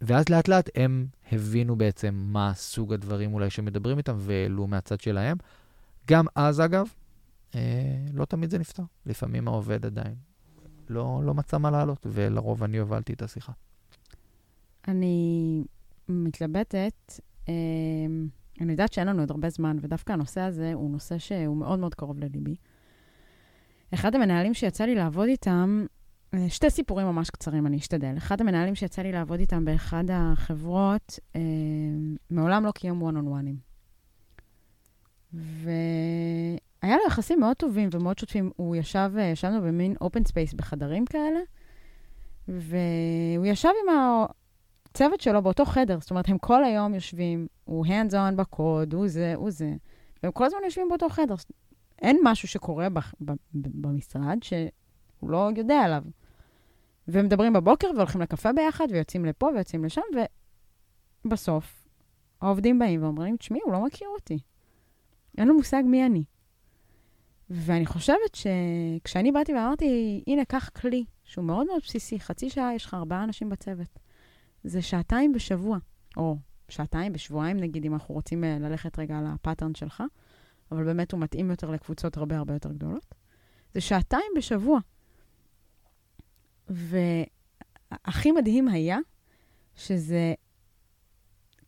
[0.00, 5.36] ואז לאט לאט הם הבינו בעצם מה סוג הדברים אולי שמדברים איתם והעלו מהצד שלהם.
[6.08, 6.88] גם אז, אגב,
[7.54, 7.60] אה,
[8.14, 8.82] לא תמיד זה נפתר.
[9.06, 10.14] לפעמים העובד עדיין
[10.88, 13.52] לא, לא מצא מה לעלות, ולרוב אני הובלתי את השיחה.
[14.90, 15.64] אני
[16.08, 17.20] מתלבטת.
[17.48, 18.28] אמ,
[18.60, 21.94] אני יודעת שאין לנו עוד הרבה זמן, ודווקא הנושא הזה הוא נושא שהוא מאוד מאוד
[21.94, 22.54] קרוב לליבי.
[23.94, 25.86] אחד המנהלים שיצא לי לעבוד איתם,
[26.34, 28.14] אה, שתי סיפורים ממש קצרים, אני אשתדל.
[28.16, 31.40] אחד המנהלים שיצא לי לעבוד איתם באחד החברות, אה,
[32.30, 33.56] מעולם לא קיים one on one'ים.
[35.32, 38.50] והיה לו יחסים מאוד טובים ומאוד שוטפים.
[38.56, 41.40] הוא ישב, אה, ישבנו במין open space בחדרים כאלה,
[42.48, 43.94] והוא ישב עם
[44.90, 49.08] הצוות שלו באותו חדר, זאת אומרת, הם כל היום יושבים, הוא hands on בקוד, הוא
[49.08, 49.72] זה, הוא זה,
[50.22, 51.34] והם כל הזמן יושבים באותו חדר.
[52.02, 56.02] אין משהו שקורה ב, ב, ב, במשרד שהוא לא יודע עליו.
[57.08, 60.02] והם מדברים בבוקר והולכים לקפה ביחד, ויוצאים לפה ויוצאים לשם,
[61.24, 61.86] ובסוף
[62.40, 64.38] העובדים באים ואומרים, תשמעי, הוא לא מכיר אותי.
[65.38, 66.24] אין לו מושג מי אני.
[67.50, 72.84] ואני חושבת שכשאני באתי ואמרתי, הנה, קח כלי שהוא מאוד מאוד בסיסי, חצי שעה יש
[72.84, 73.98] לך ארבעה אנשים בצוות.
[74.64, 75.78] זה שעתיים בשבוע,
[76.16, 76.36] או
[76.68, 80.02] שעתיים בשבועיים, נגיד, אם אנחנו רוצים אה, ללכת רגע על הפאטרן שלך,
[80.72, 83.14] אבל באמת הוא מתאים יותר לקבוצות הרבה הרבה יותר גדולות.
[83.74, 84.80] זה שעתיים בשבוע.
[86.68, 88.98] והכי מדהים היה
[89.76, 90.34] שזה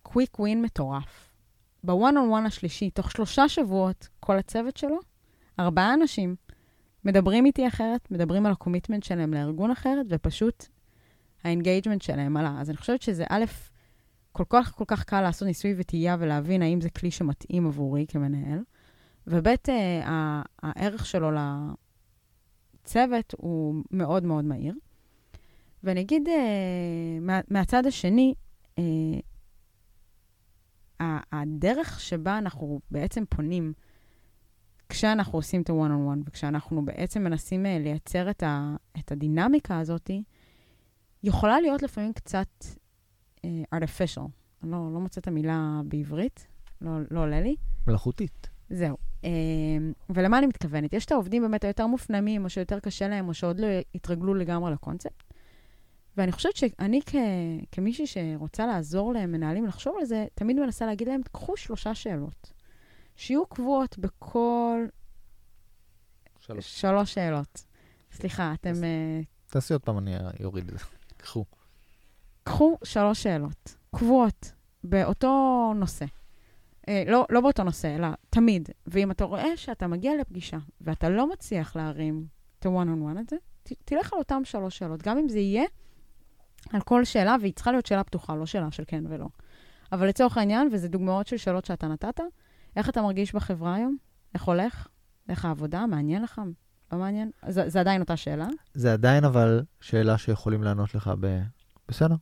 [0.02, 1.32] quick win מטורף.
[1.84, 4.98] בוואן און וואן השלישי, תוך שלושה שבועות, כל הצוות שלו
[5.60, 6.36] ארבעה אנשים
[7.04, 10.66] מדברים איתי אחרת, מדברים על ה commitment שלהם לארגון אחרת, ופשוט
[11.44, 12.56] ה engagement שלהם עלה.
[12.60, 13.44] אז אני חושבת שזה א',
[14.32, 18.58] כל כך כל כך קל לעשות ניסוי וטעייה ולהבין האם זה כלי שמתאים עבורי כמנהל,
[19.26, 21.30] וב', אה, הערך שלו
[22.84, 24.74] לצוות הוא מאוד מאוד מהיר.
[25.84, 28.34] ואני אגיד, אה, מה, מהצד השני,
[28.78, 28.84] אה,
[31.32, 33.72] הדרך שבה אנחנו בעצם פונים,
[34.88, 40.10] כשאנחנו עושים את ה-one-on-one, וכשאנחנו בעצם מנסים אה, לייצר את, ה, את הדינמיקה הזאת,
[41.22, 42.48] יכולה להיות לפעמים קצת
[43.36, 43.40] uh,
[43.74, 44.26] artificial.
[44.62, 46.46] אני לא, לא מוצאת את המילה בעברית,
[46.80, 47.56] לא, לא עולה לי.
[47.86, 48.48] מלאכותית.
[48.70, 48.96] זהו.
[49.22, 49.26] Uh,
[50.10, 50.92] ולמה אני מתכוונת?
[50.92, 54.72] יש את העובדים באמת היותר מופנמים, או שיותר קשה להם, או שעוד לא התרגלו לגמרי
[54.72, 55.22] לקונספט.
[56.16, 57.14] ואני חושבת שאני כ,
[57.72, 62.52] כמישהי שרוצה לעזור למנהלים לחשוב על זה, תמיד מנסה להגיד להם, קחו שלושה שאלות.
[63.16, 64.84] שיהיו קבועות בכל...
[66.40, 66.80] שלוש.
[66.80, 67.64] שלוש שאלות.
[68.12, 68.72] סליחה, אתם...
[69.46, 70.84] תעשי עוד פעם, אני אוריד את זה.
[71.22, 71.44] קחו.
[72.44, 74.52] קחו שלוש שאלות, קבועות,
[74.84, 76.04] באותו נושא.
[76.88, 78.68] אה, לא, לא באותו נושא, אלא תמיד.
[78.86, 82.26] ואם אתה רואה שאתה מגיע לפגישה ואתה לא מצליח להרים
[82.58, 85.02] את ה-one-on-one הזה, ת, תלך על אותם שלוש שאלות.
[85.02, 85.64] גם אם זה יהיה
[86.70, 89.26] על כל שאלה, והיא צריכה להיות שאלה פתוחה, לא שאלה של כן ולא.
[89.92, 92.20] אבל לצורך העניין, וזה דוגמאות של שאלות שאתה נתת,
[92.76, 93.96] איך אתה מרגיש בחברה היום?
[94.34, 94.88] איך הולך?
[95.28, 95.86] איך העבודה?
[95.86, 96.40] מעניין לך?
[96.92, 97.30] לא מעניין?
[97.48, 98.48] זה, זה עדיין אותה שאלה?
[98.74, 101.42] זה עדיין אבל שאלה שיכולים לענות לך ב...
[101.88, 102.14] בסדר.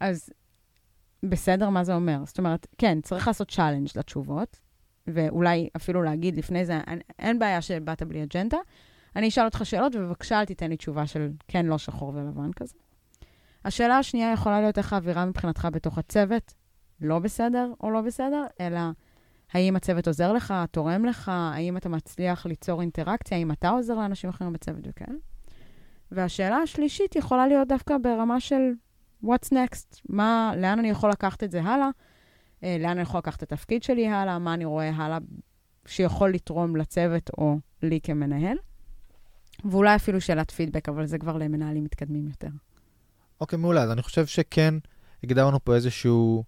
[0.00, 0.30] אז
[1.22, 2.18] בסדר, מה זה אומר?
[2.24, 4.60] זאת אומרת, כן, צריך לעשות challenge לתשובות,
[5.06, 8.58] ואולי אפילו להגיד לפני זה, אין, אין בעיה שבאת בלי agenda,
[9.16, 12.74] אני אשאל אותך שאלות, ובבקשה אל תיתן לי תשובה של כן, לא שחור ולבן כזה.
[13.64, 16.54] השאלה השנייה יכולה להיות איך האווירה מבחינתך בתוך הצוות,
[17.00, 18.80] לא בסדר או לא בסדר, אלא
[19.52, 24.30] האם הצוות עוזר לך, תורם לך, האם אתה מצליח ליצור אינטראקציה, האם אתה עוזר לאנשים
[24.30, 25.18] אחרים בצוות וכאלה.
[26.12, 28.62] והשאלה השלישית יכולה להיות דווקא ברמה של
[29.24, 31.88] what's next, מה, לאן אני יכול לקחת את זה הלאה,
[32.64, 35.18] אה, לאן אני יכול לקחת את התפקיד שלי הלאה, מה אני רואה הלאה
[35.86, 38.56] שיכול לתרום לצוות או לי כמנהל.
[39.64, 42.48] ואולי אפילו שאלת פידבק, אבל זה כבר למנהלים מתקדמים יותר.
[43.40, 43.82] אוקיי, okay, מעולה.
[43.82, 44.74] אז אני חושב שכן
[45.24, 46.44] הגדרנו פה איזשהו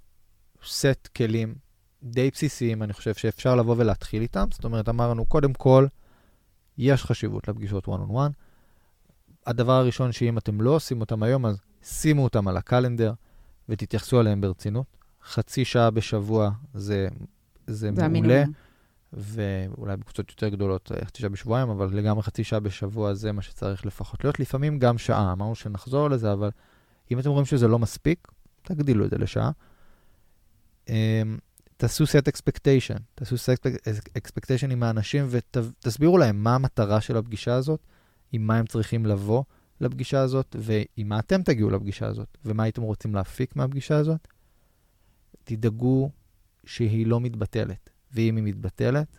[0.64, 1.54] סט כלים
[2.02, 4.48] די בסיסיים, אני חושב שאפשר לבוא ולהתחיל איתם.
[4.52, 5.86] זאת אומרת, אמרנו, קודם כל,
[6.78, 8.32] יש חשיבות לפגישות one on one.
[9.46, 13.12] הדבר הראשון שאם אתם לא עושים אותם היום, אז שימו אותם על הקלנדר
[13.68, 14.86] ותתייחסו אליהם ברצינות.
[15.24, 17.08] חצי שעה בשבוע זה,
[17.66, 18.04] זה, זה מעולה.
[18.06, 18.52] המינימום.
[19.12, 23.42] ואולי בקבוצות יותר גדולות, אה, חצי שעה בשבועיים, אבל לגמרי חצי שעה בשבוע זה מה
[23.42, 24.40] שצריך לפחות להיות.
[24.40, 26.50] לפעמים גם שעה, אמרנו שנחזור לזה, אבל
[27.10, 28.28] אם אתם רואים שזה לא מספיק,
[28.62, 29.50] תגדילו את זה לשעה.
[31.80, 33.66] תעשו set expectation, תעשו set
[34.18, 37.80] expectation עם האנשים ותסבירו להם מה המטרה של הפגישה הזאת,
[38.32, 39.44] עם מה הם צריכים לבוא
[39.80, 44.28] לפגישה הזאת, ועם מה אתם תגיעו לפגישה הזאת, ומה הייתם רוצים להפיק מהפגישה הזאת.
[45.44, 46.10] תדאגו
[46.64, 49.18] שהיא לא מתבטלת, ואם היא מתבטלת,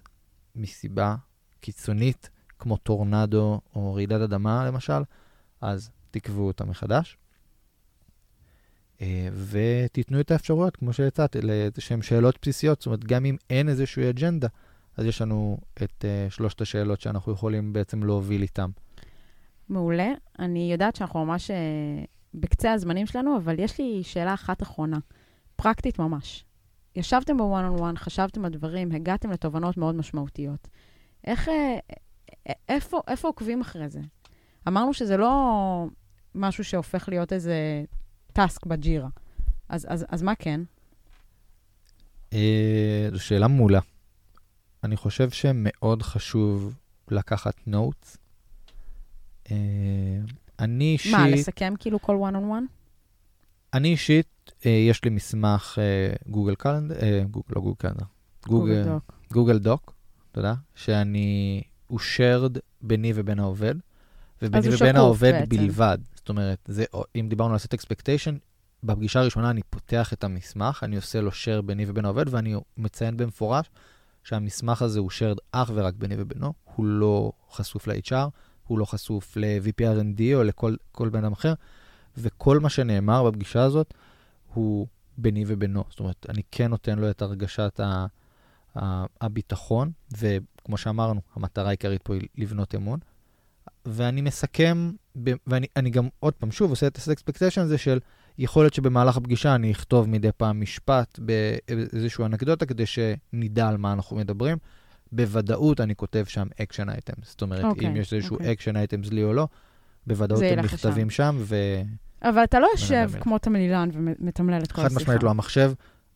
[0.56, 1.16] מסיבה
[1.60, 5.02] קיצונית, כמו טורנדו או רעידת אדמה למשל,
[5.62, 7.18] אז תקבעו אותה מחדש.
[9.02, 11.40] אה, ותיתנו את האפשרויות, כמו שהצעתי,
[11.80, 12.80] שהן שאלות בסיסיות.
[12.80, 14.48] זאת אומרת, גם אם אין איזושהי אג'נדה,
[14.98, 18.70] אז יש לנו את uh, שלושת השאלות שאנחנו יכולים בעצם להוביל איתן.
[19.70, 20.12] מעולה.
[20.40, 21.54] אני יודעת שאנחנו ממש uh,
[22.34, 25.00] בקצה הזמנים שלנו, אבל יש לי שאלה אחת אחרונה,
[25.56, 26.46] פרקטית ממש.
[26.96, 30.68] ישבתם בוואן און וואן, חשבתם על דברים, הגעתם לתובנות מאוד משמעותיות.
[31.28, 31.50] איך,
[32.70, 34.00] איפה, איפה עוקבים אחרי זה?
[34.68, 35.86] אמרנו שזה לא
[36.36, 37.84] משהו שהופך להיות איזה
[38.34, 39.10] טאסק בג'ירה.
[39.70, 40.62] אז, אז, אז מה כן?
[42.34, 43.80] אה, זו שאלה מעולה.
[44.84, 46.76] אני חושב שמאוד חשוב
[47.12, 48.18] לקחת נוטס.
[49.52, 49.56] אה,
[50.60, 51.12] אני אישית...
[51.14, 52.74] מה, לסכם כאילו כל one on one?
[53.74, 55.78] אני אישית, אה, יש לי מסמך
[56.28, 56.96] גוגל קלנדר,
[57.32, 58.06] גוגל, לא גוגל קלנדר,
[58.48, 59.14] גוגל דוק.
[59.32, 59.94] גוגל דוק,
[60.32, 63.76] תודה, שאני, הוא shared ביני ובין העובד,
[64.42, 65.50] וביני ובין העובד בעצם.
[65.50, 65.98] בלבד.
[66.22, 68.38] זאת אומרת, זה, אם דיברנו על set expectation,
[68.84, 73.18] בפגישה הראשונה אני פותח את המסמך, אני עושה לו share ביני ובין העובד, ואני מציין
[73.18, 73.70] במפורש
[74.24, 78.30] שהמסמך הזה הוא shared אך ורק ביני ובינו, הוא לא חשוף ל-HR,
[78.68, 81.54] הוא לא חשוף ל-VPRND או לכל בן אדם אחר,
[82.18, 83.94] וכל מה שנאמר בפגישה הזאת
[84.54, 85.84] הוא ביני ובינו.
[85.90, 88.06] זאת אומרת, אני כן נותן לו את הרגשת ה...
[89.22, 93.00] הביטחון, וכמו שאמרנו, המטרה העיקרית פה היא לבנות אמון.
[93.86, 94.92] ואני מסכם,
[95.48, 98.00] ואני גם עוד פעם, שוב, עושה את ה-expectation הזה של
[98.38, 103.94] יכול להיות שבמהלך הפגישה אני אכתוב מדי פעם משפט באיזושהי אנקדוטה כדי שנדע על מה
[103.94, 104.58] אנחנו מדברים.
[105.12, 107.30] בוודאות אני כותב שם action items.
[107.30, 108.38] זאת אומרת, אוקיי, אם יש איזשהו.
[108.52, 109.48] action items לי או לא,
[110.08, 111.56] בוודאות הם נכתבים שם, ו...
[112.22, 113.12] אבל אתה לא יושב.
[113.20, 115.02] כמו תמלילן ומתמלל את כל חד השיחה.
[115.02, 115.72] משמעית לא, המחשב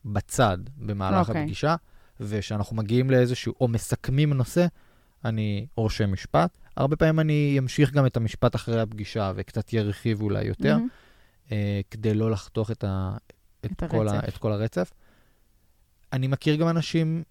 [0.05, 1.41] בצד במהלך אוקיי.
[1.41, 1.75] הפגישה,
[2.19, 4.65] וכשאנחנו מגיעים לאיזשהו, או מסכמים נושא,
[5.25, 6.57] אני רושם משפט.
[6.77, 10.87] הרבה פעמים אני אמשיך גם את המשפט אחרי הפגישה, וקצת ירחיב אולי יותר, מהמם.
[11.51, 13.17] אה, כדי לא לחתוך את, ה,
[13.65, 14.19] את, את כל ה.
[14.27, 14.91] את כל הרצף.
[16.13, 17.23] אני מכיר גם אנשים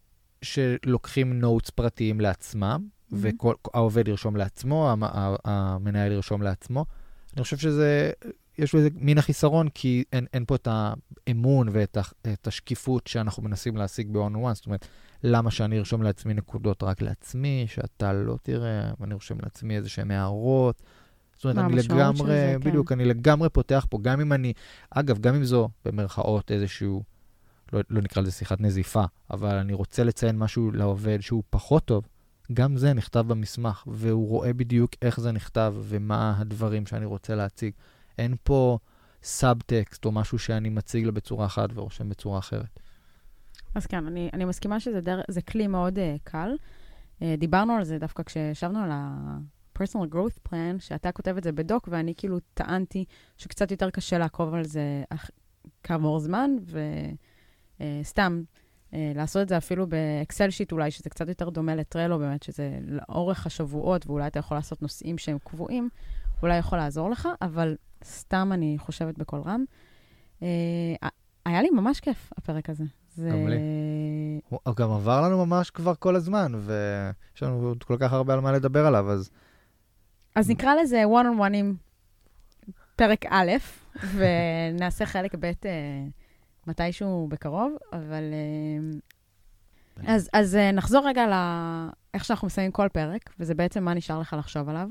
[0.42, 6.86] שלוקחים נוטס פרטיים לעצמם, והעובד ירשום לעצמו, המ- המנהל ירשום לעצמו.
[7.36, 8.10] אני חושב שזה,
[8.58, 10.68] יש בזה מין החיסרון, כי אין, אין פה את
[11.26, 12.02] האמון ואת ה,
[12.46, 14.54] השקיפות שאנחנו מנסים להשיג ב-on-one.
[14.54, 14.86] זאת אומרת,
[15.26, 20.10] למה שאני ארשום לעצמי נקודות רק לעצמי, שאתה לא תראה, ואני רושם לעצמי איזה שהן
[20.10, 20.82] הערות.
[21.34, 22.70] זאת אומרת, אני לגמרי, זה, כן.
[22.70, 24.52] בדיוק, אני לגמרי פותח פה, גם אם אני,
[24.90, 27.02] אגב, גם אם זו, במרכאות, איזשהו,
[27.72, 32.08] לא, לא נקרא לזה שיחת נזיפה, אבל אני רוצה לציין משהו לעובד שהוא פחות טוב,
[32.52, 37.72] גם זה נכתב במסמך, והוא רואה בדיוק איך זה נכתב ומה הדברים שאני רוצה להציג.
[38.18, 38.78] אין פה
[39.22, 42.80] סאבטקסט או משהו שאני מציג לו בצורה אחת ורושם בצורה אחרת.
[43.74, 46.56] אז כן, אני, אני מסכימה שזה דר, כלי מאוד uh, קל.
[47.20, 51.60] Uh, דיברנו על זה דווקא כשישבנו על ה-personal growth plan, שאתה כותב את זה ב
[51.60, 53.04] doc, ואני כאילו טענתי
[53.36, 55.30] שקצת יותר קשה לעקוב על זה אח-
[55.82, 56.50] כעבור זמן,
[57.80, 58.42] וסתם,
[58.90, 62.78] uh, לעשות את זה אפילו באקסל שיט אולי, שזה קצת יותר דומה לטרלו באמת, שזה
[62.86, 65.88] לאורך השבועות, ואולי אתה יכול לעשות נושאים שהם קבועים,
[66.42, 69.64] אולי יכול לעזור לך, אבל סתם אני חושבת בקול רם.
[70.40, 70.44] Uh,
[71.46, 72.84] היה לי ממש כיף, הפרק הזה.
[73.14, 73.30] זה...
[73.30, 73.56] גם לי.
[74.48, 78.40] הוא גם עבר לנו ממש כבר כל הזמן, ויש לנו עוד כל כך הרבה על
[78.40, 79.30] מה לדבר עליו, אז
[80.34, 81.74] אז נקרא לזה one on one עם
[82.96, 83.52] פרק א',
[84.16, 85.52] ונעשה חלק ב' אה,
[86.66, 88.22] מתישהו בקרוב, אבל...
[88.32, 88.98] אה,
[90.06, 94.36] אז, אז אה, נחזור רגע לאיך שאנחנו מסיימים כל פרק, וזה בעצם מה נשאר לך
[94.38, 94.88] לחשוב עליו.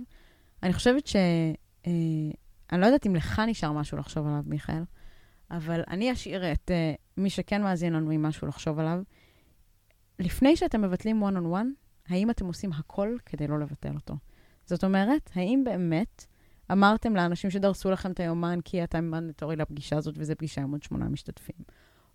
[0.63, 1.15] אני חושבת ש...
[1.87, 1.91] אה,
[2.71, 4.83] אני לא יודעת אם לך נשאר משהו לחשוב עליו, מיכאל,
[5.57, 9.01] אבל אני אשאיר את אה, מי שכן מאזין לנו עם משהו לחשוב עליו.
[10.19, 11.67] לפני שאתם מבטלים one on one,
[12.07, 14.15] האם אתם עושים הכל כדי לא לבטל אותו?
[14.65, 16.25] זאת אומרת, האם באמת
[16.71, 20.83] אמרתם לאנשים שדרסו לכם את היומן כי אתה מנדטורי לפגישה הזאת וזו פגישה עם עוד
[20.83, 21.55] שמונה משתתפים?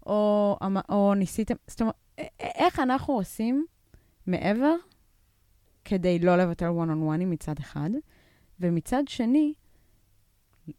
[0.06, 1.94] או, אמ- או ניסיתם, זאת אומרת,
[2.38, 3.66] איך אנחנו עושים
[4.26, 4.74] מעבר
[5.84, 7.90] כדי לא לבטל one on one מצד אחד,
[8.60, 9.52] ומצד שני,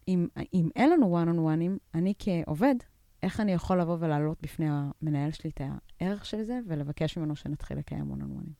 [0.08, 2.74] אם, אם אין לנו one on one, אני כעובד,
[3.22, 5.60] איך אני יכול לבוא ולהעלות בפני המנהל שלי את
[6.00, 8.50] הערך של זה ולבקש ממנו שנתחיל לקיים one on one?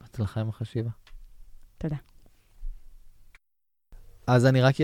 [0.00, 0.90] בהצלחה עם החשיבה.
[1.78, 1.96] תודה.
[4.26, 4.74] אז אני רק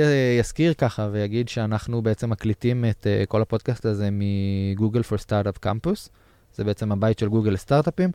[0.40, 6.08] אזכיר ככה ויגיד שאנחנו בעצם מקליטים את uh, כל הפודקאסט הזה מגוגל for Startup Campus.
[6.54, 8.10] זה בעצם הבית של גוגל לסטארט-אפים.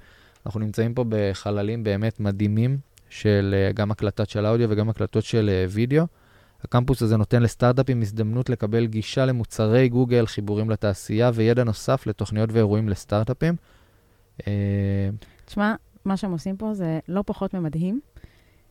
[0.46, 5.50] אנחנו נמצאים פה בחללים באמת מדהימים של uh, גם הקלטות של אודיו וגם הקלטות של
[5.50, 6.06] uh, וידאו.
[6.64, 12.90] הקמפוס הזה נותן לסטארט-אפים הזדמנות לקבל גישה למוצרי גוגל, חיבורים לתעשייה וידע נוסף לתוכניות ואירועים
[12.90, 13.56] לסטארט-אפים.
[14.40, 14.44] Uh,
[15.46, 18.00] תשמע, מה שהם עושים פה זה לא פחות ממדהים,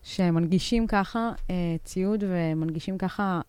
[0.02, 3.40] שמנגישים ככה אה, ציוד ומנגישים ככה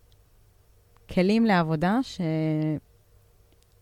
[1.14, 2.80] כלים לעבודה, שהכל